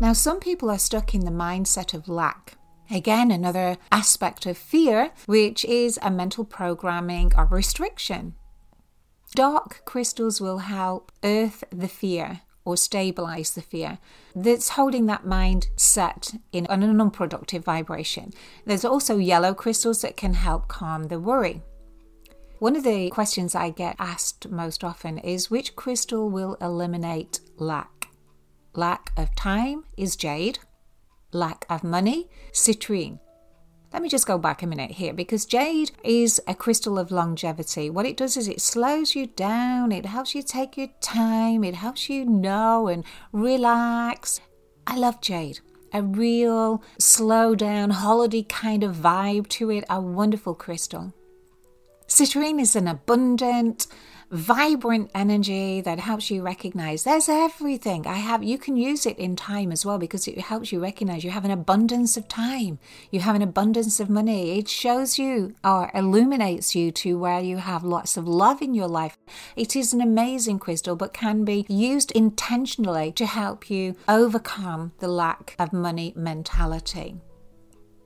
Now, 0.00 0.14
some 0.14 0.40
people 0.40 0.70
are 0.70 0.78
stuck 0.78 1.14
in 1.14 1.24
the 1.24 1.30
mindset 1.30 1.92
of 1.92 2.08
lack. 2.08 2.56
Again, 2.90 3.30
another 3.30 3.76
aspect 3.92 4.46
of 4.46 4.56
fear, 4.56 5.10
which 5.26 5.64
is 5.66 5.98
a 6.00 6.10
mental 6.10 6.44
programming 6.44 7.32
or 7.36 7.44
restriction. 7.46 8.34
Dark 9.34 9.82
crystals 9.84 10.40
will 10.40 10.58
help 10.58 11.12
earth 11.22 11.62
the 11.70 11.88
fear 11.88 12.40
or 12.68 12.76
stabilize 12.76 13.52
the 13.52 13.62
fear 13.62 13.96
that's 14.36 14.68
holding 14.70 15.06
that 15.06 15.24
mind 15.24 15.68
set 15.74 16.34
in 16.52 16.66
an 16.66 16.82
unproductive 17.00 17.64
vibration. 17.64 18.30
There's 18.66 18.84
also 18.84 19.16
yellow 19.16 19.54
crystals 19.54 20.02
that 20.02 20.18
can 20.18 20.34
help 20.34 20.68
calm 20.68 21.04
the 21.04 21.18
worry. 21.18 21.62
One 22.58 22.76
of 22.76 22.84
the 22.84 23.08
questions 23.08 23.54
I 23.54 23.70
get 23.70 23.96
asked 23.98 24.50
most 24.50 24.84
often 24.84 25.16
is 25.16 25.50
which 25.50 25.76
crystal 25.76 26.28
will 26.28 26.58
eliminate 26.60 27.40
lack? 27.56 28.08
Lack 28.74 29.12
of 29.16 29.34
time 29.34 29.84
is 29.96 30.14
jade, 30.14 30.58
lack 31.32 31.64
of 31.70 31.82
money, 31.82 32.28
citrine. 32.52 33.18
Let 33.92 34.02
me 34.02 34.08
just 34.10 34.26
go 34.26 34.36
back 34.36 34.62
a 34.62 34.66
minute 34.66 34.90
here 34.92 35.14
because 35.14 35.46
jade 35.46 35.92
is 36.04 36.40
a 36.46 36.54
crystal 36.54 36.98
of 36.98 37.10
longevity. 37.10 37.88
What 37.88 38.04
it 38.04 38.18
does 38.18 38.36
is 38.36 38.46
it 38.46 38.60
slows 38.60 39.14
you 39.14 39.26
down, 39.26 39.92
it 39.92 40.04
helps 40.04 40.34
you 40.34 40.42
take 40.42 40.76
your 40.76 40.88
time, 41.00 41.64
it 41.64 41.74
helps 41.74 42.10
you 42.10 42.26
know 42.26 42.88
and 42.88 43.02
relax. 43.32 44.40
I 44.86 44.98
love 44.98 45.22
jade. 45.22 45.60
A 45.94 46.02
real 46.02 46.82
slow 46.98 47.54
down, 47.54 47.90
holiday 47.90 48.42
kind 48.42 48.84
of 48.84 48.94
vibe 48.94 49.48
to 49.48 49.70
it, 49.70 49.84
a 49.88 50.00
wonderful 50.00 50.54
crystal. 50.54 51.14
Citrine 52.08 52.58
is 52.58 52.74
an 52.74 52.88
abundant, 52.88 53.86
vibrant 54.30 55.10
energy 55.14 55.82
that 55.82 56.00
helps 56.00 56.30
you 56.30 56.40
recognize 56.40 57.04
there's 57.04 57.28
everything 57.28 58.06
I 58.06 58.14
have. 58.14 58.42
You 58.42 58.56
can 58.56 58.78
use 58.78 59.04
it 59.04 59.18
in 59.18 59.36
time 59.36 59.70
as 59.70 59.84
well 59.84 59.98
because 59.98 60.26
it 60.26 60.38
helps 60.38 60.72
you 60.72 60.80
recognize 60.80 61.22
you 61.22 61.30
have 61.30 61.44
an 61.44 61.50
abundance 61.50 62.16
of 62.16 62.26
time, 62.26 62.78
you 63.10 63.20
have 63.20 63.36
an 63.36 63.42
abundance 63.42 64.00
of 64.00 64.08
money. 64.08 64.58
It 64.58 64.70
shows 64.70 65.18
you 65.18 65.54
or 65.62 65.90
illuminates 65.92 66.74
you 66.74 66.90
to 66.92 67.18
where 67.18 67.40
you 67.40 67.58
have 67.58 67.84
lots 67.84 68.16
of 68.16 68.26
love 68.26 68.62
in 68.62 68.72
your 68.72 68.88
life. 68.88 69.18
It 69.54 69.76
is 69.76 69.92
an 69.92 70.00
amazing 70.00 70.60
crystal, 70.60 70.96
but 70.96 71.12
can 71.12 71.44
be 71.44 71.66
used 71.68 72.10
intentionally 72.12 73.12
to 73.12 73.26
help 73.26 73.68
you 73.68 73.96
overcome 74.08 74.92
the 74.98 75.08
lack 75.08 75.56
of 75.58 75.74
money 75.74 76.14
mentality. 76.16 77.16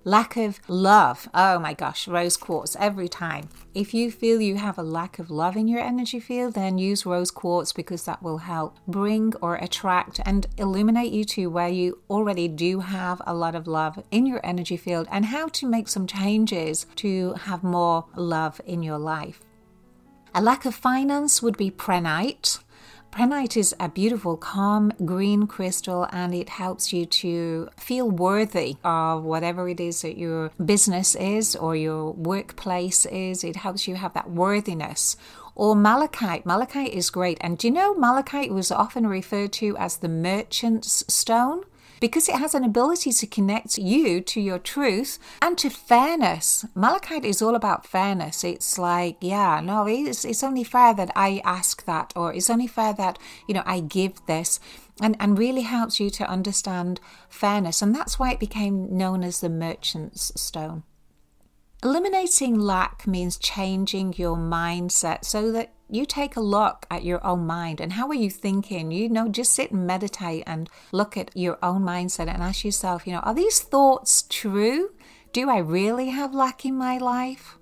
Lack 0.04 0.36
of 0.36 0.58
love. 0.66 1.28
Oh 1.32 1.60
my 1.60 1.74
gosh, 1.74 2.08
rose 2.08 2.36
quartz 2.36 2.76
every 2.80 3.08
time. 3.08 3.48
If 3.72 3.94
you 3.94 4.10
feel 4.10 4.40
you 4.40 4.56
have 4.56 4.76
a 4.76 4.82
lack 4.82 5.20
of 5.20 5.30
love 5.30 5.56
in 5.56 5.68
your 5.68 5.78
energy 5.78 6.18
field, 6.18 6.54
then 6.54 6.76
use 6.76 7.06
rose 7.06 7.30
quartz 7.30 7.72
because 7.72 8.04
that 8.04 8.20
will 8.20 8.38
help 8.38 8.78
bring 8.88 9.32
or 9.40 9.54
attract 9.54 10.20
and 10.26 10.48
illuminate 10.58 11.12
you 11.12 11.22
to 11.26 11.46
where 11.46 11.68
you 11.68 12.00
already 12.10 12.48
do 12.48 12.80
have 12.80 13.22
a 13.28 13.32
lot 13.32 13.54
of 13.54 13.68
love 13.68 14.02
in 14.10 14.26
your 14.26 14.40
energy 14.42 14.76
field 14.76 15.06
and 15.08 15.26
how 15.26 15.46
to 15.48 15.68
make 15.68 15.86
some 15.86 16.08
changes 16.08 16.84
to 16.96 17.34
have 17.34 17.62
more 17.62 18.06
love 18.16 18.60
in 18.66 18.82
your 18.82 18.98
life. 18.98 19.40
A 20.34 20.42
lack 20.42 20.64
of 20.64 20.74
finance 20.74 21.40
would 21.42 21.56
be 21.56 21.70
prehnite. 21.70 22.58
Prehnite 23.12 23.58
is 23.58 23.74
a 23.78 23.90
beautiful, 23.90 24.38
calm 24.38 24.90
green 25.04 25.46
crystal 25.46 26.08
and 26.12 26.34
it 26.34 26.48
helps 26.48 26.94
you 26.94 27.04
to 27.04 27.68
feel 27.76 28.10
worthy 28.10 28.76
of 28.82 29.22
whatever 29.22 29.68
it 29.68 29.80
is 29.80 30.00
that 30.00 30.16
your 30.16 30.50
business 30.64 31.14
is 31.16 31.54
or 31.54 31.76
your 31.76 32.12
workplace 32.12 33.04
is. 33.04 33.44
It 33.44 33.56
helps 33.56 33.86
you 33.86 33.96
have 33.96 34.14
that 34.14 34.30
worthiness. 34.30 35.18
Or 35.54 35.76
malachite. 35.76 36.46
Malachite 36.46 36.94
is 36.94 37.10
great. 37.10 37.36
And 37.42 37.58
do 37.58 37.66
you 37.66 37.74
know 37.74 37.94
malachite 37.94 38.50
was 38.50 38.72
often 38.72 39.06
referred 39.06 39.52
to 39.54 39.76
as 39.76 39.98
the 39.98 40.08
merchant's 40.08 41.04
stone? 41.12 41.64
Because 42.02 42.28
it 42.28 42.34
has 42.34 42.52
an 42.52 42.64
ability 42.64 43.12
to 43.12 43.28
connect 43.28 43.78
you 43.78 44.20
to 44.20 44.40
your 44.40 44.58
truth 44.58 45.20
and 45.40 45.56
to 45.56 45.70
fairness. 45.70 46.66
Malachite 46.74 47.24
is 47.24 47.40
all 47.40 47.54
about 47.54 47.86
fairness. 47.86 48.42
It's 48.42 48.76
like, 48.76 49.18
yeah, 49.20 49.60
no, 49.62 49.86
it's, 49.86 50.24
it's 50.24 50.42
only 50.42 50.64
fair 50.64 50.94
that 50.94 51.12
I 51.14 51.40
ask 51.44 51.84
that, 51.84 52.12
or 52.16 52.34
it's 52.34 52.50
only 52.50 52.66
fair 52.66 52.92
that, 52.94 53.20
you 53.46 53.54
know, 53.54 53.62
I 53.64 53.78
give 53.78 54.14
this. 54.26 54.58
And, 55.00 55.16
and 55.20 55.38
really 55.38 55.62
helps 55.62 56.00
you 56.00 56.10
to 56.10 56.28
understand 56.28 57.00
fairness. 57.28 57.82
And 57.82 57.94
that's 57.94 58.18
why 58.18 58.32
it 58.32 58.40
became 58.40 58.94
known 58.96 59.22
as 59.22 59.40
the 59.40 59.48
merchant's 59.48 60.32
stone. 60.34 60.82
Eliminating 61.84 62.58
lack 62.58 63.06
means 63.06 63.38
changing 63.38 64.14
your 64.16 64.36
mindset 64.36 65.24
so 65.24 65.52
that 65.52 65.72
you 65.92 66.06
take 66.06 66.36
a 66.36 66.40
look 66.40 66.86
at 66.90 67.04
your 67.04 67.24
own 67.24 67.46
mind 67.46 67.80
and 67.80 67.92
how 67.92 68.08
are 68.08 68.14
you 68.14 68.30
thinking? 68.30 68.90
You 68.90 69.10
know, 69.10 69.28
just 69.28 69.52
sit 69.52 69.72
and 69.72 69.86
meditate 69.86 70.44
and 70.46 70.70
look 70.90 71.16
at 71.16 71.30
your 71.34 71.58
own 71.62 71.82
mindset 71.82 72.28
and 72.28 72.42
ask 72.42 72.64
yourself, 72.64 73.06
you 73.06 73.12
know, 73.12 73.20
are 73.20 73.34
these 73.34 73.60
thoughts 73.60 74.24
true? 74.28 74.90
Do 75.32 75.50
I 75.50 75.58
really 75.58 76.08
have 76.08 76.34
lack 76.34 76.64
in 76.64 76.76
my 76.76 76.96
life? 76.96 77.58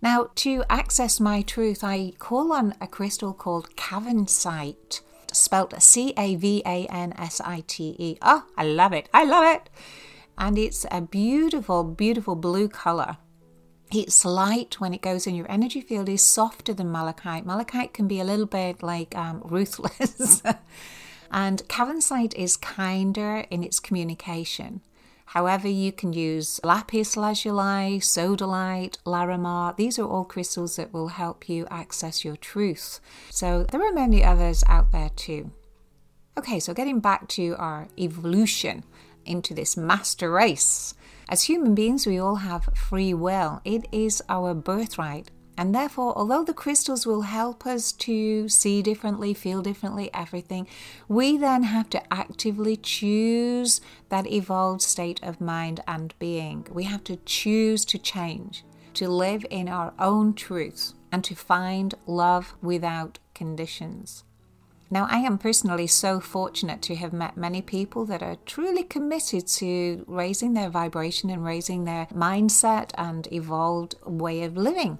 Now, 0.00 0.30
to 0.36 0.64
access 0.68 1.20
my 1.20 1.42
truth, 1.42 1.84
I 1.84 2.12
call 2.18 2.52
on 2.52 2.74
a 2.80 2.86
crystal 2.86 3.32
called 3.34 3.76
Cavansite, 3.76 5.00
spelled 5.32 5.74
C 5.80 6.12
A 6.16 6.34
V 6.36 6.62
A 6.66 6.86
N 6.86 7.12
S 7.18 7.40
I 7.40 7.62
T 7.66 7.94
E. 7.98 8.18
Oh, 8.22 8.46
I 8.56 8.64
love 8.64 8.92
it. 8.92 9.08
I 9.12 9.24
love 9.24 9.44
it. 9.44 9.70
And 10.38 10.58
it's 10.58 10.86
a 10.90 11.02
beautiful, 11.02 11.84
beautiful 11.84 12.34
blue 12.34 12.68
color. 12.68 13.18
Its 13.94 14.24
light, 14.24 14.80
when 14.80 14.94
it 14.94 15.02
goes 15.02 15.26
in 15.26 15.34
your 15.34 15.50
energy 15.50 15.82
field, 15.82 16.08
is 16.08 16.22
softer 16.22 16.72
than 16.72 16.90
malachite. 16.90 17.44
Malachite 17.44 17.92
can 17.92 18.08
be 18.08 18.20
a 18.20 18.24
little 18.24 18.46
bit 18.46 18.82
like 18.82 19.14
um, 19.14 19.42
ruthless. 19.44 20.42
and 21.30 21.62
Cavansite 21.68 22.34
is 22.34 22.56
kinder 22.56 23.44
in 23.50 23.62
its 23.62 23.78
communication. 23.78 24.80
However, 25.26 25.68
you 25.68 25.92
can 25.92 26.12
use 26.12 26.60
lapis 26.64 27.16
lazuli, 27.16 28.00
sodalite, 28.00 28.98
larimar. 29.04 29.76
These 29.76 29.98
are 29.98 30.06
all 30.06 30.24
crystals 30.24 30.76
that 30.76 30.92
will 30.92 31.08
help 31.08 31.48
you 31.48 31.66
access 31.70 32.24
your 32.24 32.36
truth. 32.36 33.00
So 33.30 33.64
there 33.64 33.82
are 33.86 33.92
many 33.92 34.24
others 34.24 34.64
out 34.66 34.92
there 34.92 35.10
too. 35.16 35.52
Okay, 36.36 36.60
so 36.60 36.72
getting 36.72 37.00
back 37.00 37.28
to 37.28 37.56
our 37.58 37.88
evolution 37.98 38.84
into 39.24 39.54
this 39.54 39.76
master 39.76 40.30
race. 40.30 40.94
As 41.32 41.44
human 41.44 41.74
beings, 41.74 42.06
we 42.06 42.18
all 42.18 42.34
have 42.34 42.68
free 42.74 43.14
will. 43.14 43.62
It 43.64 43.86
is 43.90 44.22
our 44.28 44.52
birthright. 44.52 45.30
And 45.56 45.74
therefore, 45.74 46.12
although 46.14 46.44
the 46.44 46.52
crystals 46.52 47.06
will 47.06 47.22
help 47.22 47.64
us 47.64 47.90
to 48.04 48.50
see 48.50 48.82
differently, 48.82 49.32
feel 49.32 49.62
differently, 49.62 50.10
everything, 50.12 50.68
we 51.08 51.38
then 51.38 51.62
have 51.62 51.88
to 51.88 52.12
actively 52.12 52.76
choose 52.76 53.80
that 54.10 54.26
evolved 54.26 54.82
state 54.82 55.20
of 55.22 55.40
mind 55.40 55.80
and 55.88 56.12
being. 56.18 56.66
We 56.70 56.84
have 56.84 57.02
to 57.04 57.16
choose 57.24 57.86
to 57.86 57.98
change, 57.98 58.62
to 58.92 59.08
live 59.08 59.46
in 59.48 59.70
our 59.70 59.94
own 59.98 60.34
truth, 60.34 60.92
and 61.10 61.24
to 61.24 61.34
find 61.34 61.94
love 62.06 62.52
without 62.60 63.20
conditions. 63.34 64.24
Now, 64.92 65.06
I 65.08 65.20
am 65.20 65.38
personally 65.38 65.86
so 65.86 66.20
fortunate 66.20 66.82
to 66.82 66.94
have 66.96 67.14
met 67.14 67.34
many 67.34 67.62
people 67.62 68.04
that 68.04 68.22
are 68.22 68.36
truly 68.44 68.82
committed 68.82 69.46
to 69.46 70.04
raising 70.06 70.52
their 70.52 70.68
vibration 70.68 71.30
and 71.30 71.42
raising 71.42 71.84
their 71.84 72.04
mindset 72.14 72.90
and 72.98 73.26
evolved 73.32 73.94
way 74.04 74.42
of 74.42 74.54
living. 74.54 74.98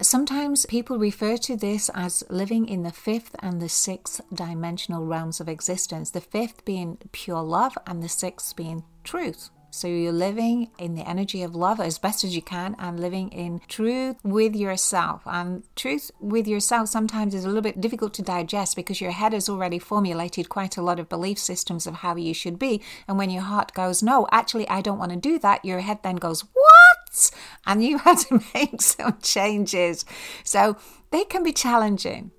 Sometimes 0.00 0.64
people 0.64 0.98
refer 0.98 1.36
to 1.36 1.58
this 1.58 1.90
as 1.94 2.24
living 2.30 2.66
in 2.68 2.84
the 2.84 2.90
fifth 2.90 3.36
and 3.40 3.60
the 3.60 3.68
sixth 3.68 4.22
dimensional 4.32 5.04
realms 5.04 5.40
of 5.40 5.48
existence, 5.50 6.10
the 6.10 6.22
fifth 6.22 6.64
being 6.64 6.96
pure 7.12 7.42
love 7.42 7.76
and 7.86 8.02
the 8.02 8.08
sixth 8.08 8.56
being 8.56 8.82
truth. 9.04 9.50
So 9.70 9.88
you're 9.88 10.12
living 10.12 10.70
in 10.78 10.94
the 10.94 11.06
energy 11.06 11.42
of 11.42 11.54
love 11.54 11.80
as 11.80 11.98
best 11.98 12.24
as 12.24 12.34
you 12.34 12.42
can 12.42 12.76
and 12.78 12.98
living 12.98 13.30
in 13.30 13.60
truth 13.68 14.16
with 14.22 14.56
yourself. 14.56 15.22
And 15.26 15.64
truth 15.74 16.10
with 16.20 16.46
yourself 16.46 16.88
sometimes 16.88 17.34
is 17.34 17.44
a 17.44 17.48
little 17.48 17.62
bit 17.62 17.80
difficult 17.80 18.14
to 18.14 18.22
digest 18.22 18.76
because 18.76 19.00
your 19.00 19.10
head 19.10 19.32
has 19.32 19.48
already 19.48 19.78
formulated 19.78 20.48
quite 20.48 20.76
a 20.76 20.82
lot 20.82 20.98
of 20.98 21.08
belief 21.08 21.38
systems 21.38 21.86
of 21.86 21.96
how 21.96 22.16
you 22.16 22.32
should 22.32 22.58
be. 22.58 22.82
And 23.06 23.18
when 23.18 23.30
your 23.30 23.42
heart 23.42 23.74
goes, 23.74 24.02
no, 24.02 24.26
actually, 24.32 24.68
I 24.68 24.80
don't 24.80 24.98
want 24.98 25.12
to 25.12 25.18
do 25.18 25.38
that, 25.40 25.64
your 25.64 25.80
head 25.80 26.02
then 26.02 26.16
goes, 26.16 26.42
what? 26.42 27.30
And 27.66 27.84
you 27.84 27.98
have 28.06 28.26
to 28.28 28.42
make 28.54 28.80
some 28.80 29.18
changes. 29.20 30.04
So 30.42 30.76
they 31.10 31.24
can 31.24 31.42
be 31.42 31.52
challenging. 31.52 32.30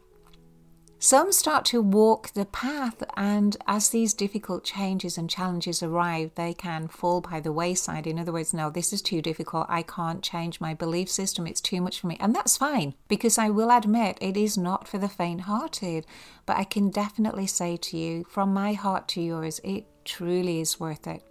Some 1.00 1.32
start 1.32 1.63
to 1.66 1.82
walk 1.82 2.30
the 2.30 2.46
path, 2.46 3.04
and 3.16 3.56
as 3.68 3.89
these 3.89 4.16
difficult 4.16 4.63
changes 4.63 5.16
and 5.16 5.30
challenges 5.30 5.84
arrive, 5.84 6.32
they 6.34 6.56
can 6.56 6.88
fall 6.88 7.22
by 7.22 7.39
the 7.39 7.51
wayside. 7.51 8.08
In 8.08 8.18
other 8.18 8.32
words, 8.32 8.51
no, 8.51 8.72
this 8.72 8.92
is 8.92 9.04
too 9.04 9.22
difficult. 9.22 9.68
I 9.70 9.84
can't 9.84 10.24
change 10.24 10.60
my 10.60 10.74
belief 10.74 11.08
system. 11.08 11.46
It's 11.46 11.62
too 11.62 11.82
much 11.82 12.00
for 12.00 12.08
me. 12.08 12.18
And 12.20 12.34
that's 12.34 12.58
fine, 12.58 12.96
because 13.08 13.38
I 13.38 13.50
will 13.50 13.70
admit 13.70 14.18
it 14.22 14.36
is 14.36 14.58
not 14.58 14.88
for 14.88 14.98
the 14.98 15.08
faint 15.08 15.42
hearted. 15.42 16.08
But 16.48 16.58
I 16.58 16.63
can 16.63 16.89
definitely 16.89 17.46
say 17.46 17.77
to 17.77 17.98
you, 17.98 18.25
from 18.27 18.51
my 18.51 18.74
heart 18.74 19.08
to 19.10 19.22
yours, 19.22 19.62
it 19.63 19.86
truly 20.04 20.62
is 20.62 20.80
worth 20.80 21.06
it. 21.06 21.22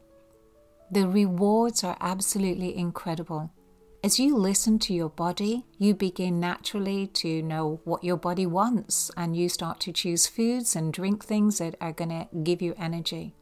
The 0.93 1.09
rewards 1.09 1.83
are 1.83 1.97
absolutely 2.01 2.77
incredible. 2.77 3.51
As 4.05 4.21
you 4.21 4.37
listen 4.37 4.79
to 4.81 4.95
your 4.95 5.09
body, 5.09 5.65
you 5.79 5.95
begin 5.95 6.39
naturally 6.39 7.09
to 7.09 7.43
know 7.43 7.81
what 7.85 8.05
your 8.05 8.17
body 8.17 8.47
wants 8.47 9.11
and 9.17 9.37
you 9.37 9.49
start 9.49 9.81
to 9.81 9.93
choose 9.93 10.27
foods 10.27 10.77
and 10.77 10.93
drink 10.93 11.25
things 11.25 11.59
that 11.59 11.75
are 11.81 11.93
going 11.93 12.11
to 12.11 12.29
give 12.45 12.63
you 12.63 12.75
energy. 12.79 13.35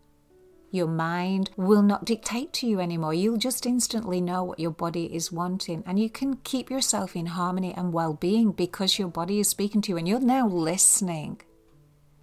Your 0.70 0.86
mind 0.86 1.50
will 1.56 1.82
not 1.82 2.04
dictate 2.04 2.52
to 2.54 2.66
you 2.66 2.80
anymore. 2.80 3.14
You'll 3.14 3.36
just 3.36 3.66
instantly 3.66 4.20
know 4.20 4.42
what 4.42 4.58
your 4.58 4.70
body 4.70 5.14
is 5.14 5.30
wanting, 5.30 5.84
and 5.86 6.00
you 6.00 6.10
can 6.10 6.38
keep 6.38 6.70
yourself 6.70 7.14
in 7.14 7.26
harmony 7.26 7.72
and 7.74 7.92
well 7.92 8.14
being 8.14 8.50
because 8.50 8.98
your 8.98 9.08
body 9.08 9.38
is 9.40 9.48
speaking 9.48 9.82
to 9.82 9.92
you 9.92 9.98
and 9.98 10.08
you're 10.08 10.18
now 10.18 10.48
listening. 10.48 11.40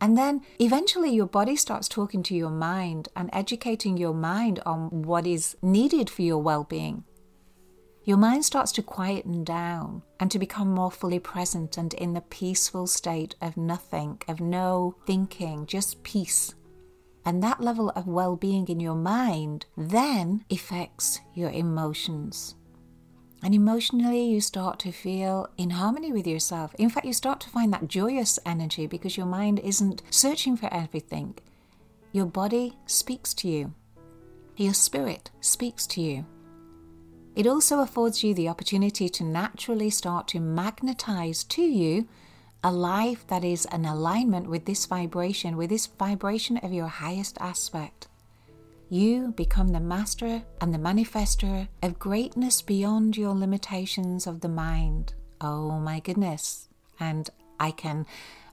And 0.02 0.18
then 0.18 0.42
eventually 0.60 1.14
your 1.14 1.28
body 1.28 1.56
starts 1.56 1.88
talking 1.88 2.24
to 2.24 2.36
your 2.36 2.50
mind 2.50 3.08
and 3.16 3.30
educating 3.32 3.98
your 3.98 4.14
mind 4.14 4.60
on 4.66 5.04
what 5.04 5.28
is 5.28 5.56
needed 5.62 6.10
for 6.10 6.24
your 6.24 6.40
well 6.40 6.64
being. 6.64 7.04
Your 8.04 8.18
mind 8.18 8.44
starts 8.44 8.72
to 8.74 8.82
quieten 8.82 9.44
down 9.44 10.02
and 10.20 10.32
to 10.32 10.40
become 10.40 10.74
more 10.74 10.90
fully 10.90 11.20
present 11.20 11.78
and 11.78 11.94
in 11.94 12.14
the 12.14 12.22
peaceful 12.22 12.88
state 12.88 13.36
of 13.42 13.58
nothing, 13.58 14.20
of 14.28 14.40
no 14.40 14.96
thinking, 15.06 15.68
just 15.68 16.02
peace. 16.02 16.56
And 17.24 17.44
that 17.44 17.62
level 17.62 17.92
of 17.92 18.08
well 18.08 18.36
being 18.36 18.68
in 18.68 18.80
your 18.80 18.96
mind 18.96 19.68
then 19.78 20.44
affects 20.50 21.20
your 21.36 21.52
emotions. 21.52 22.56
And 23.44 23.54
emotionally, 23.54 24.24
you 24.24 24.42
start 24.42 24.80
to 24.80 24.92
feel 24.92 25.48
in 25.58 25.72
harmony 25.72 26.12
with 26.12 26.26
yourself. 26.26 26.74
In 26.80 26.90
fact, 26.90 27.06
you 27.06 27.14
start 27.14 27.40
to 27.42 27.50
find 27.50 27.72
that 27.74 27.88
joyous 27.88 28.40
energy 28.46 28.88
because 28.88 29.18
your 29.18 29.26
mind 29.28 29.60
isn't 29.60 30.02
searching 30.10 30.58
for 30.58 30.72
everything. 30.74 31.36
Your 32.12 32.26
body 32.26 32.78
speaks 32.88 33.34
to 33.36 33.48
you, 33.48 33.74
your 34.58 34.74
spirit 34.74 35.30
speaks 35.40 35.86
to 35.88 36.02
you. 36.02 36.26
It 37.36 37.48
also 37.48 37.80
affords 37.80 38.24
you 38.24 38.34
the 38.34 38.50
opportunity 38.50 39.10
to 39.10 39.24
naturally 39.24 39.90
start 39.90 40.28
to 40.30 40.40
magnetize 40.40 41.44
to 41.46 41.62
you 41.62 42.08
a 42.64 42.72
life 42.72 43.26
that 43.28 43.44
is 43.44 43.66
an 43.68 43.86
alignment 43.86 44.48
with 44.48 44.66
this 44.66 44.86
vibration, 44.86 45.58
with 45.58 45.70
this 45.70 45.88
vibration 45.88 46.58
of 46.58 46.74
your 46.74 46.88
highest 46.88 47.38
aspect 47.40 48.08
you 48.92 49.32
become 49.38 49.70
the 49.70 49.80
master 49.80 50.44
and 50.60 50.74
the 50.74 50.78
manifester 50.78 51.70
of 51.82 51.98
greatness 51.98 52.62
beyond 52.62 53.16
your 53.16 53.34
limitations 53.34 54.28
of 54.28 54.42
the 54.42 54.50
mind. 54.50 55.14
Oh 55.40 55.80
my 55.80 56.02
goodness. 56.02 56.68
And 57.00 57.30
I 57.58 57.72
can 57.72 58.06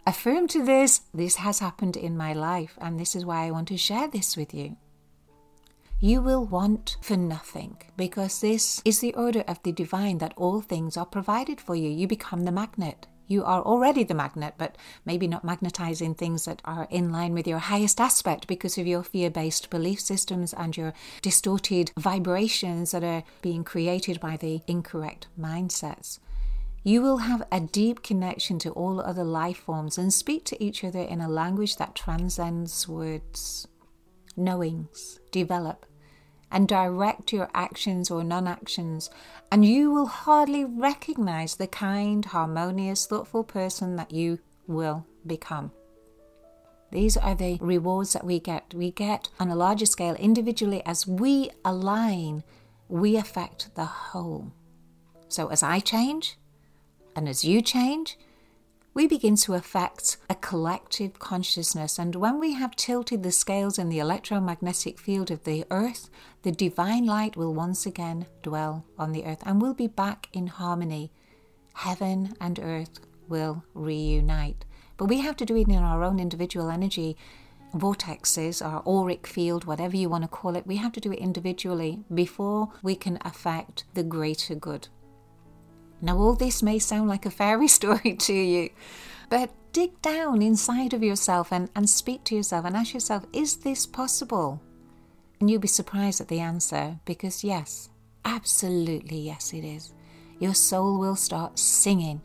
affirm 0.06 0.46
to 0.48 0.64
this, 0.64 1.00
this 1.12 1.36
has 1.36 1.58
happened 1.58 1.96
in 1.96 2.16
my 2.16 2.34
life, 2.34 2.78
and 2.80 3.00
this 3.00 3.16
is 3.16 3.24
why 3.26 3.46
I 3.46 3.50
want 3.50 3.66
to 3.68 3.76
share 3.76 4.06
this 4.06 4.36
with 4.36 4.54
you. 4.54 4.76
You 6.00 6.22
will 6.22 6.44
want 6.44 6.96
for 7.02 7.16
nothing 7.16 7.76
because 7.96 8.40
this 8.40 8.80
is 8.84 9.00
the 9.00 9.12
order 9.14 9.40
of 9.48 9.60
the 9.64 9.72
divine 9.72 10.18
that 10.18 10.32
all 10.36 10.60
things 10.60 10.96
are 10.96 11.04
provided 11.04 11.60
for 11.60 11.74
you. 11.74 11.90
You 11.90 12.06
become 12.06 12.44
the 12.44 12.52
magnet. 12.52 13.08
You 13.26 13.42
are 13.42 13.62
already 13.62 14.04
the 14.04 14.14
magnet, 14.14 14.54
but 14.58 14.78
maybe 15.04 15.26
not 15.26 15.42
magnetizing 15.42 16.14
things 16.14 16.44
that 16.44 16.62
are 16.64 16.86
in 16.88 17.10
line 17.10 17.34
with 17.34 17.48
your 17.48 17.58
highest 17.58 18.00
aspect 18.00 18.46
because 18.46 18.78
of 18.78 18.86
your 18.86 19.02
fear 19.02 19.28
based 19.28 19.70
belief 19.70 19.98
systems 19.98 20.54
and 20.54 20.76
your 20.76 20.94
distorted 21.20 21.90
vibrations 21.98 22.92
that 22.92 23.02
are 23.02 23.24
being 23.42 23.64
created 23.64 24.20
by 24.20 24.36
the 24.36 24.62
incorrect 24.68 25.26
mindsets. 25.36 26.20
You 26.84 27.02
will 27.02 27.18
have 27.18 27.42
a 27.50 27.58
deep 27.58 28.04
connection 28.04 28.60
to 28.60 28.70
all 28.70 29.00
other 29.00 29.24
life 29.24 29.58
forms 29.58 29.98
and 29.98 30.14
speak 30.14 30.44
to 30.44 30.64
each 30.64 30.84
other 30.84 31.02
in 31.02 31.20
a 31.20 31.28
language 31.28 31.76
that 31.78 31.96
transcends 31.96 32.86
words. 32.86 33.66
Knowings 34.36 35.18
develop 35.32 35.84
and 36.50 36.66
direct 36.66 37.32
your 37.32 37.48
actions 37.54 38.10
or 38.10 38.24
non 38.24 38.46
actions, 38.46 39.10
and 39.50 39.64
you 39.64 39.90
will 39.90 40.06
hardly 40.06 40.64
recognize 40.64 41.56
the 41.56 41.66
kind, 41.66 42.24
harmonious, 42.24 43.06
thoughtful 43.06 43.44
person 43.44 43.96
that 43.96 44.12
you 44.12 44.38
will 44.66 45.06
become. 45.26 45.72
These 46.90 47.16
are 47.16 47.34
the 47.34 47.58
rewards 47.60 48.14
that 48.14 48.24
we 48.24 48.40
get. 48.40 48.72
We 48.72 48.90
get 48.90 49.28
on 49.38 49.50
a 49.50 49.56
larger 49.56 49.86
scale 49.86 50.14
individually 50.14 50.82
as 50.86 51.06
we 51.06 51.50
align, 51.64 52.44
we 52.88 53.16
affect 53.16 53.74
the 53.74 53.84
whole. 53.84 54.52
So 55.28 55.48
as 55.48 55.62
I 55.62 55.80
change, 55.80 56.38
and 57.14 57.28
as 57.28 57.44
you 57.44 57.60
change, 57.60 58.16
we 58.94 59.06
begin 59.06 59.36
to 59.36 59.54
affect 59.54 60.16
a 60.28 60.34
collective 60.34 61.18
consciousness. 61.18 61.98
And 61.98 62.14
when 62.16 62.40
we 62.40 62.54
have 62.54 62.74
tilted 62.74 63.22
the 63.22 63.30
scales 63.30 63.78
in 63.78 63.88
the 63.88 63.98
electromagnetic 63.98 64.98
field 64.98 65.30
of 65.30 65.44
the 65.44 65.64
earth, 65.70 66.10
the 66.42 66.52
divine 66.52 67.06
light 67.06 67.36
will 67.36 67.54
once 67.54 67.86
again 67.86 68.26
dwell 68.42 68.84
on 68.98 69.12
the 69.12 69.24
earth 69.24 69.42
and 69.44 69.62
we'll 69.62 69.74
be 69.74 69.86
back 69.86 70.28
in 70.32 70.48
harmony. 70.48 71.12
Heaven 71.74 72.34
and 72.40 72.58
earth 72.58 73.00
will 73.28 73.62
reunite. 73.74 74.64
But 74.96 75.06
we 75.06 75.20
have 75.20 75.36
to 75.36 75.44
do 75.44 75.56
it 75.56 75.68
in 75.68 75.76
our 75.76 76.02
own 76.02 76.18
individual 76.18 76.70
energy 76.70 77.16
vortexes, 77.74 78.64
our 78.64 78.82
auric 78.86 79.26
field, 79.26 79.64
whatever 79.64 79.96
you 79.96 80.08
want 80.08 80.24
to 80.24 80.28
call 80.28 80.56
it. 80.56 80.66
We 80.66 80.76
have 80.76 80.92
to 80.92 81.00
do 81.00 81.12
it 81.12 81.18
individually 81.18 82.00
before 82.12 82.70
we 82.82 82.96
can 82.96 83.18
affect 83.22 83.84
the 83.94 84.02
greater 84.02 84.54
good. 84.54 84.88
Now, 86.00 86.16
all 86.16 86.34
this 86.34 86.62
may 86.62 86.78
sound 86.78 87.08
like 87.08 87.26
a 87.26 87.30
fairy 87.30 87.68
story 87.78 88.14
to 88.14 88.32
you, 88.32 88.70
but 89.28 89.50
dig 89.72 90.00
down 90.00 90.42
inside 90.42 90.94
of 90.94 91.02
yourself 91.02 91.52
and, 91.52 91.68
and 91.74 91.88
speak 91.88 92.24
to 92.24 92.36
yourself 92.36 92.64
and 92.64 92.76
ask 92.76 92.94
yourself, 92.94 93.24
is 93.32 93.58
this 93.58 93.86
possible? 93.86 94.60
And 95.40 95.50
you'll 95.50 95.60
be 95.60 95.68
surprised 95.68 96.20
at 96.20 96.28
the 96.28 96.40
answer 96.40 96.98
because, 97.04 97.44
yes, 97.44 97.90
absolutely, 98.24 99.20
yes, 99.20 99.52
it 99.52 99.64
is. 99.64 99.92
Your 100.38 100.54
soul 100.54 100.98
will 100.98 101.16
start 101.16 101.58
singing. 101.58 102.22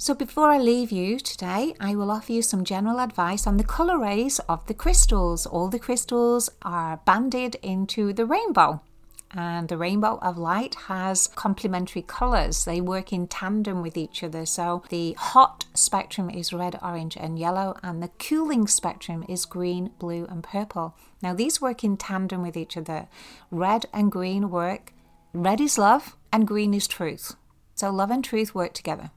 So, 0.00 0.14
before 0.14 0.48
I 0.48 0.58
leave 0.58 0.92
you 0.92 1.18
today, 1.18 1.74
I 1.80 1.96
will 1.96 2.12
offer 2.12 2.32
you 2.32 2.42
some 2.42 2.62
general 2.62 3.00
advice 3.00 3.48
on 3.48 3.56
the 3.56 3.64
colour 3.64 3.98
rays 3.98 4.38
of 4.48 4.64
the 4.66 4.74
crystals. 4.74 5.44
All 5.44 5.68
the 5.68 5.80
crystals 5.80 6.48
are 6.62 7.00
banded 7.04 7.56
into 7.62 8.12
the 8.12 8.24
rainbow 8.24 8.80
and 9.30 9.68
the 9.68 9.76
rainbow 9.76 10.18
of 10.22 10.38
light 10.38 10.74
has 10.86 11.26
complementary 11.26 12.02
colors. 12.02 12.64
They 12.64 12.80
work 12.80 13.12
in 13.12 13.26
tandem 13.26 13.82
with 13.82 13.96
each 13.96 14.22
other. 14.22 14.46
So 14.46 14.82
the 14.88 15.12
hot 15.14 15.66
spectrum 15.74 16.30
is 16.30 16.52
red, 16.52 16.78
orange, 16.82 17.16
and 17.16 17.38
yellow, 17.38 17.76
and 17.82 18.02
the 18.02 18.10
cooling 18.18 18.66
spectrum 18.66 19.24
is 19.28 19.44
green, 19.44 19.90
blue, 19.98 20.26
and 20.30 20.42
purple. 20.42 20.96
Now 21.22 21.34
these 21.34 21.60
work 21.60 21.84
in 21.84 21.96
tandem 21.96 22.42
with 22.42 22.56
each 22.56 22.76
other. 22.76 23.08
Red 23.50 23.86
and 23.92 24.10
green 24.10 24.50
work. 24.50 24.92
Red 25.34 25.60
is 25.60 25.76
love, 25.76 26.16
and 26.32 26.46
green 26.46 26.72
is 26.72 26.86
truth. 26.86 27.36
So 27.74 27.90
love 27.90 28.10
and 28.10 28.24
truth 28.24 28.54
work 28.54 28.72
together. 28.72 29.10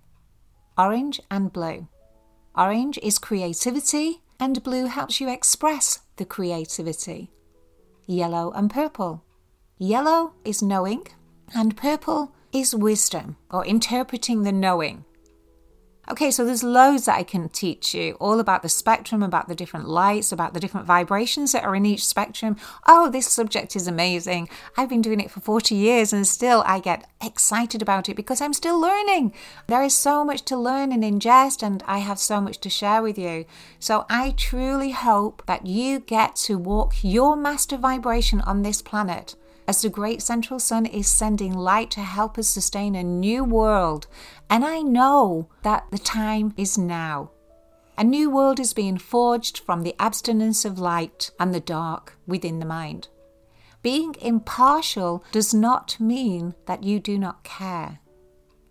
Orange 0.77 1.21
and 1.31 1.53
blue. 1.53 1.87
Orange 2.53 2.99
is 3.01 3.17
creativity, 3.17 4.21
and 4.39 4.61
blue 4.61 4.87
helps 4.87 5.21
you 5.21 5.29
express 5.29 6.01
the 6.17 6.25
creativity. 6.25 7.31
Yellow 8.07 8.51
and 8.51 8.69
purple 8.69 9.23
Yellow 9.83 10.33
is 10.45 10.61
knowing, 10.61 11.07
and 11.55 11.75
purple 11.75 12.35
is 12.53 12.75
wisdom 12.75 13.37
or 13.49 13.65
interpreting 13.65 14.43
the 14.43 14.51
knowing. 14.51 15.05
Okay, 16.07 16.29
so 16.29 16.45
there's 16.45 16.61
loads 16.61 17.05
that 17.05 17.17
I 17.17 17.23
can 17.23 17.49
teach 17.49 17.95
you 17.95 18.13
all 18.19 18.39
about 18.39 18.61
the 18.61 18.69
spectrum, 18.69 19.23
about 19.23 19.47
the 19.47 19.55
different 19.55 19.89
lights, 19.89 20.31
about 20.31 20.53
the 20.53 20.59
different 20.59 20.85
vibrations 20.85 21.53
that 21.53 21.63
are 21.63 21.75
in 21.75 21.87
each 21.87 22.05
spectrum. 22.05 22.57
Oh, 22.87 23.09
this 23.09 23.25
subject 23.25 23.75
is 23.75 23.87
amazing. 23.87 24.49
I've 24.77 24.89
been 24.89 25.01
doing 25.01 25.19
it 25.19 25.31
for 25.31 25.39
40 25.39 25.73
years 25.73 26.13
and 26.13 26.27
still 26.27 26.61
I 26.67 26.79
get 26.79 27.09
excited 27.19 27.81
about 27.81 28.07
it 28.07 28.15
because 28.15 28.39
I'm 28.39 28.53
still 28.53 28.79
learning. 28.79 29.33
There 29.65 29.81
is 29.81 29.95
so 29.95 30.23
much 30.23 30.43
to 30.43 30.57
learn 30.57 30.91
and 30.91 31.03
ingest, 31.03 31.63
and 31.63 31.81
I 31.87 31.99
have 31.99 32.19
so 32.19 32.39
much 32.39 32.59
to 32.59 32.69
share 32.69 33.01
with 33.01 33.17
you. 33.17 33.45
So 33.79 34.05
I 34.11 34.35
truly 34.37 34.91
hope 34.91 35.41
that 35.47 35.65
you 35.65 36.01
get 36.01 36.35
to 36.47 36.59
walk 36.59 36.97
your 37.01 37.35
master 37.35 37.77
vibration 37.77 38.41
on 38.41 38.61
this 38.61 38.83
planet 38.83 39.35
as 39.71 39.83
the 39.83 39.89
great 39.89 40.21
central 40.21 40.59
sun 40.59 40.85
is 40.85 41.07
sending 41.07 41.53
light 41.53 41.89
to 41.89 42.01
help 42.01 42.37
us 42.37 42.49
sustain 42.49 42.93
a 42.93 43.01
new 43.01 43.41
world. 43.41 44.05
And 44.49 44.65
I 44.65 44.81
know 44.81 45.47
that 45.63 45.85
the 45.91 45.97
time 45.97 46.53
is 46.57 46.77
now. 46.77 47.31
A 47.97 48.03
new 48.03 48.29
world 48.29 48.59
is 48.59 48.73
being 48.73 48.97
forged 48.97 49.59
from 49.59 49.83
the 49.83 49.95
abstinence 49.97 50.65
of 50.65 50.77
light 50.77 51.31
and 51.39 51.53
the 51.53 51.61
dark 51.61 52.17
within 52.27 52.59
the 52.59 52.65
mind. 52.65 53.07
Being 53.81 54.13
impartial 54.19 55.23
does 55.31 55.53
not 55.53 55.97
mean 56.01 56.53
that 56.65 56.83
you 56.83 56.99
do 56.99 57.17
not 57.17 57.45
care. 57.45 57.99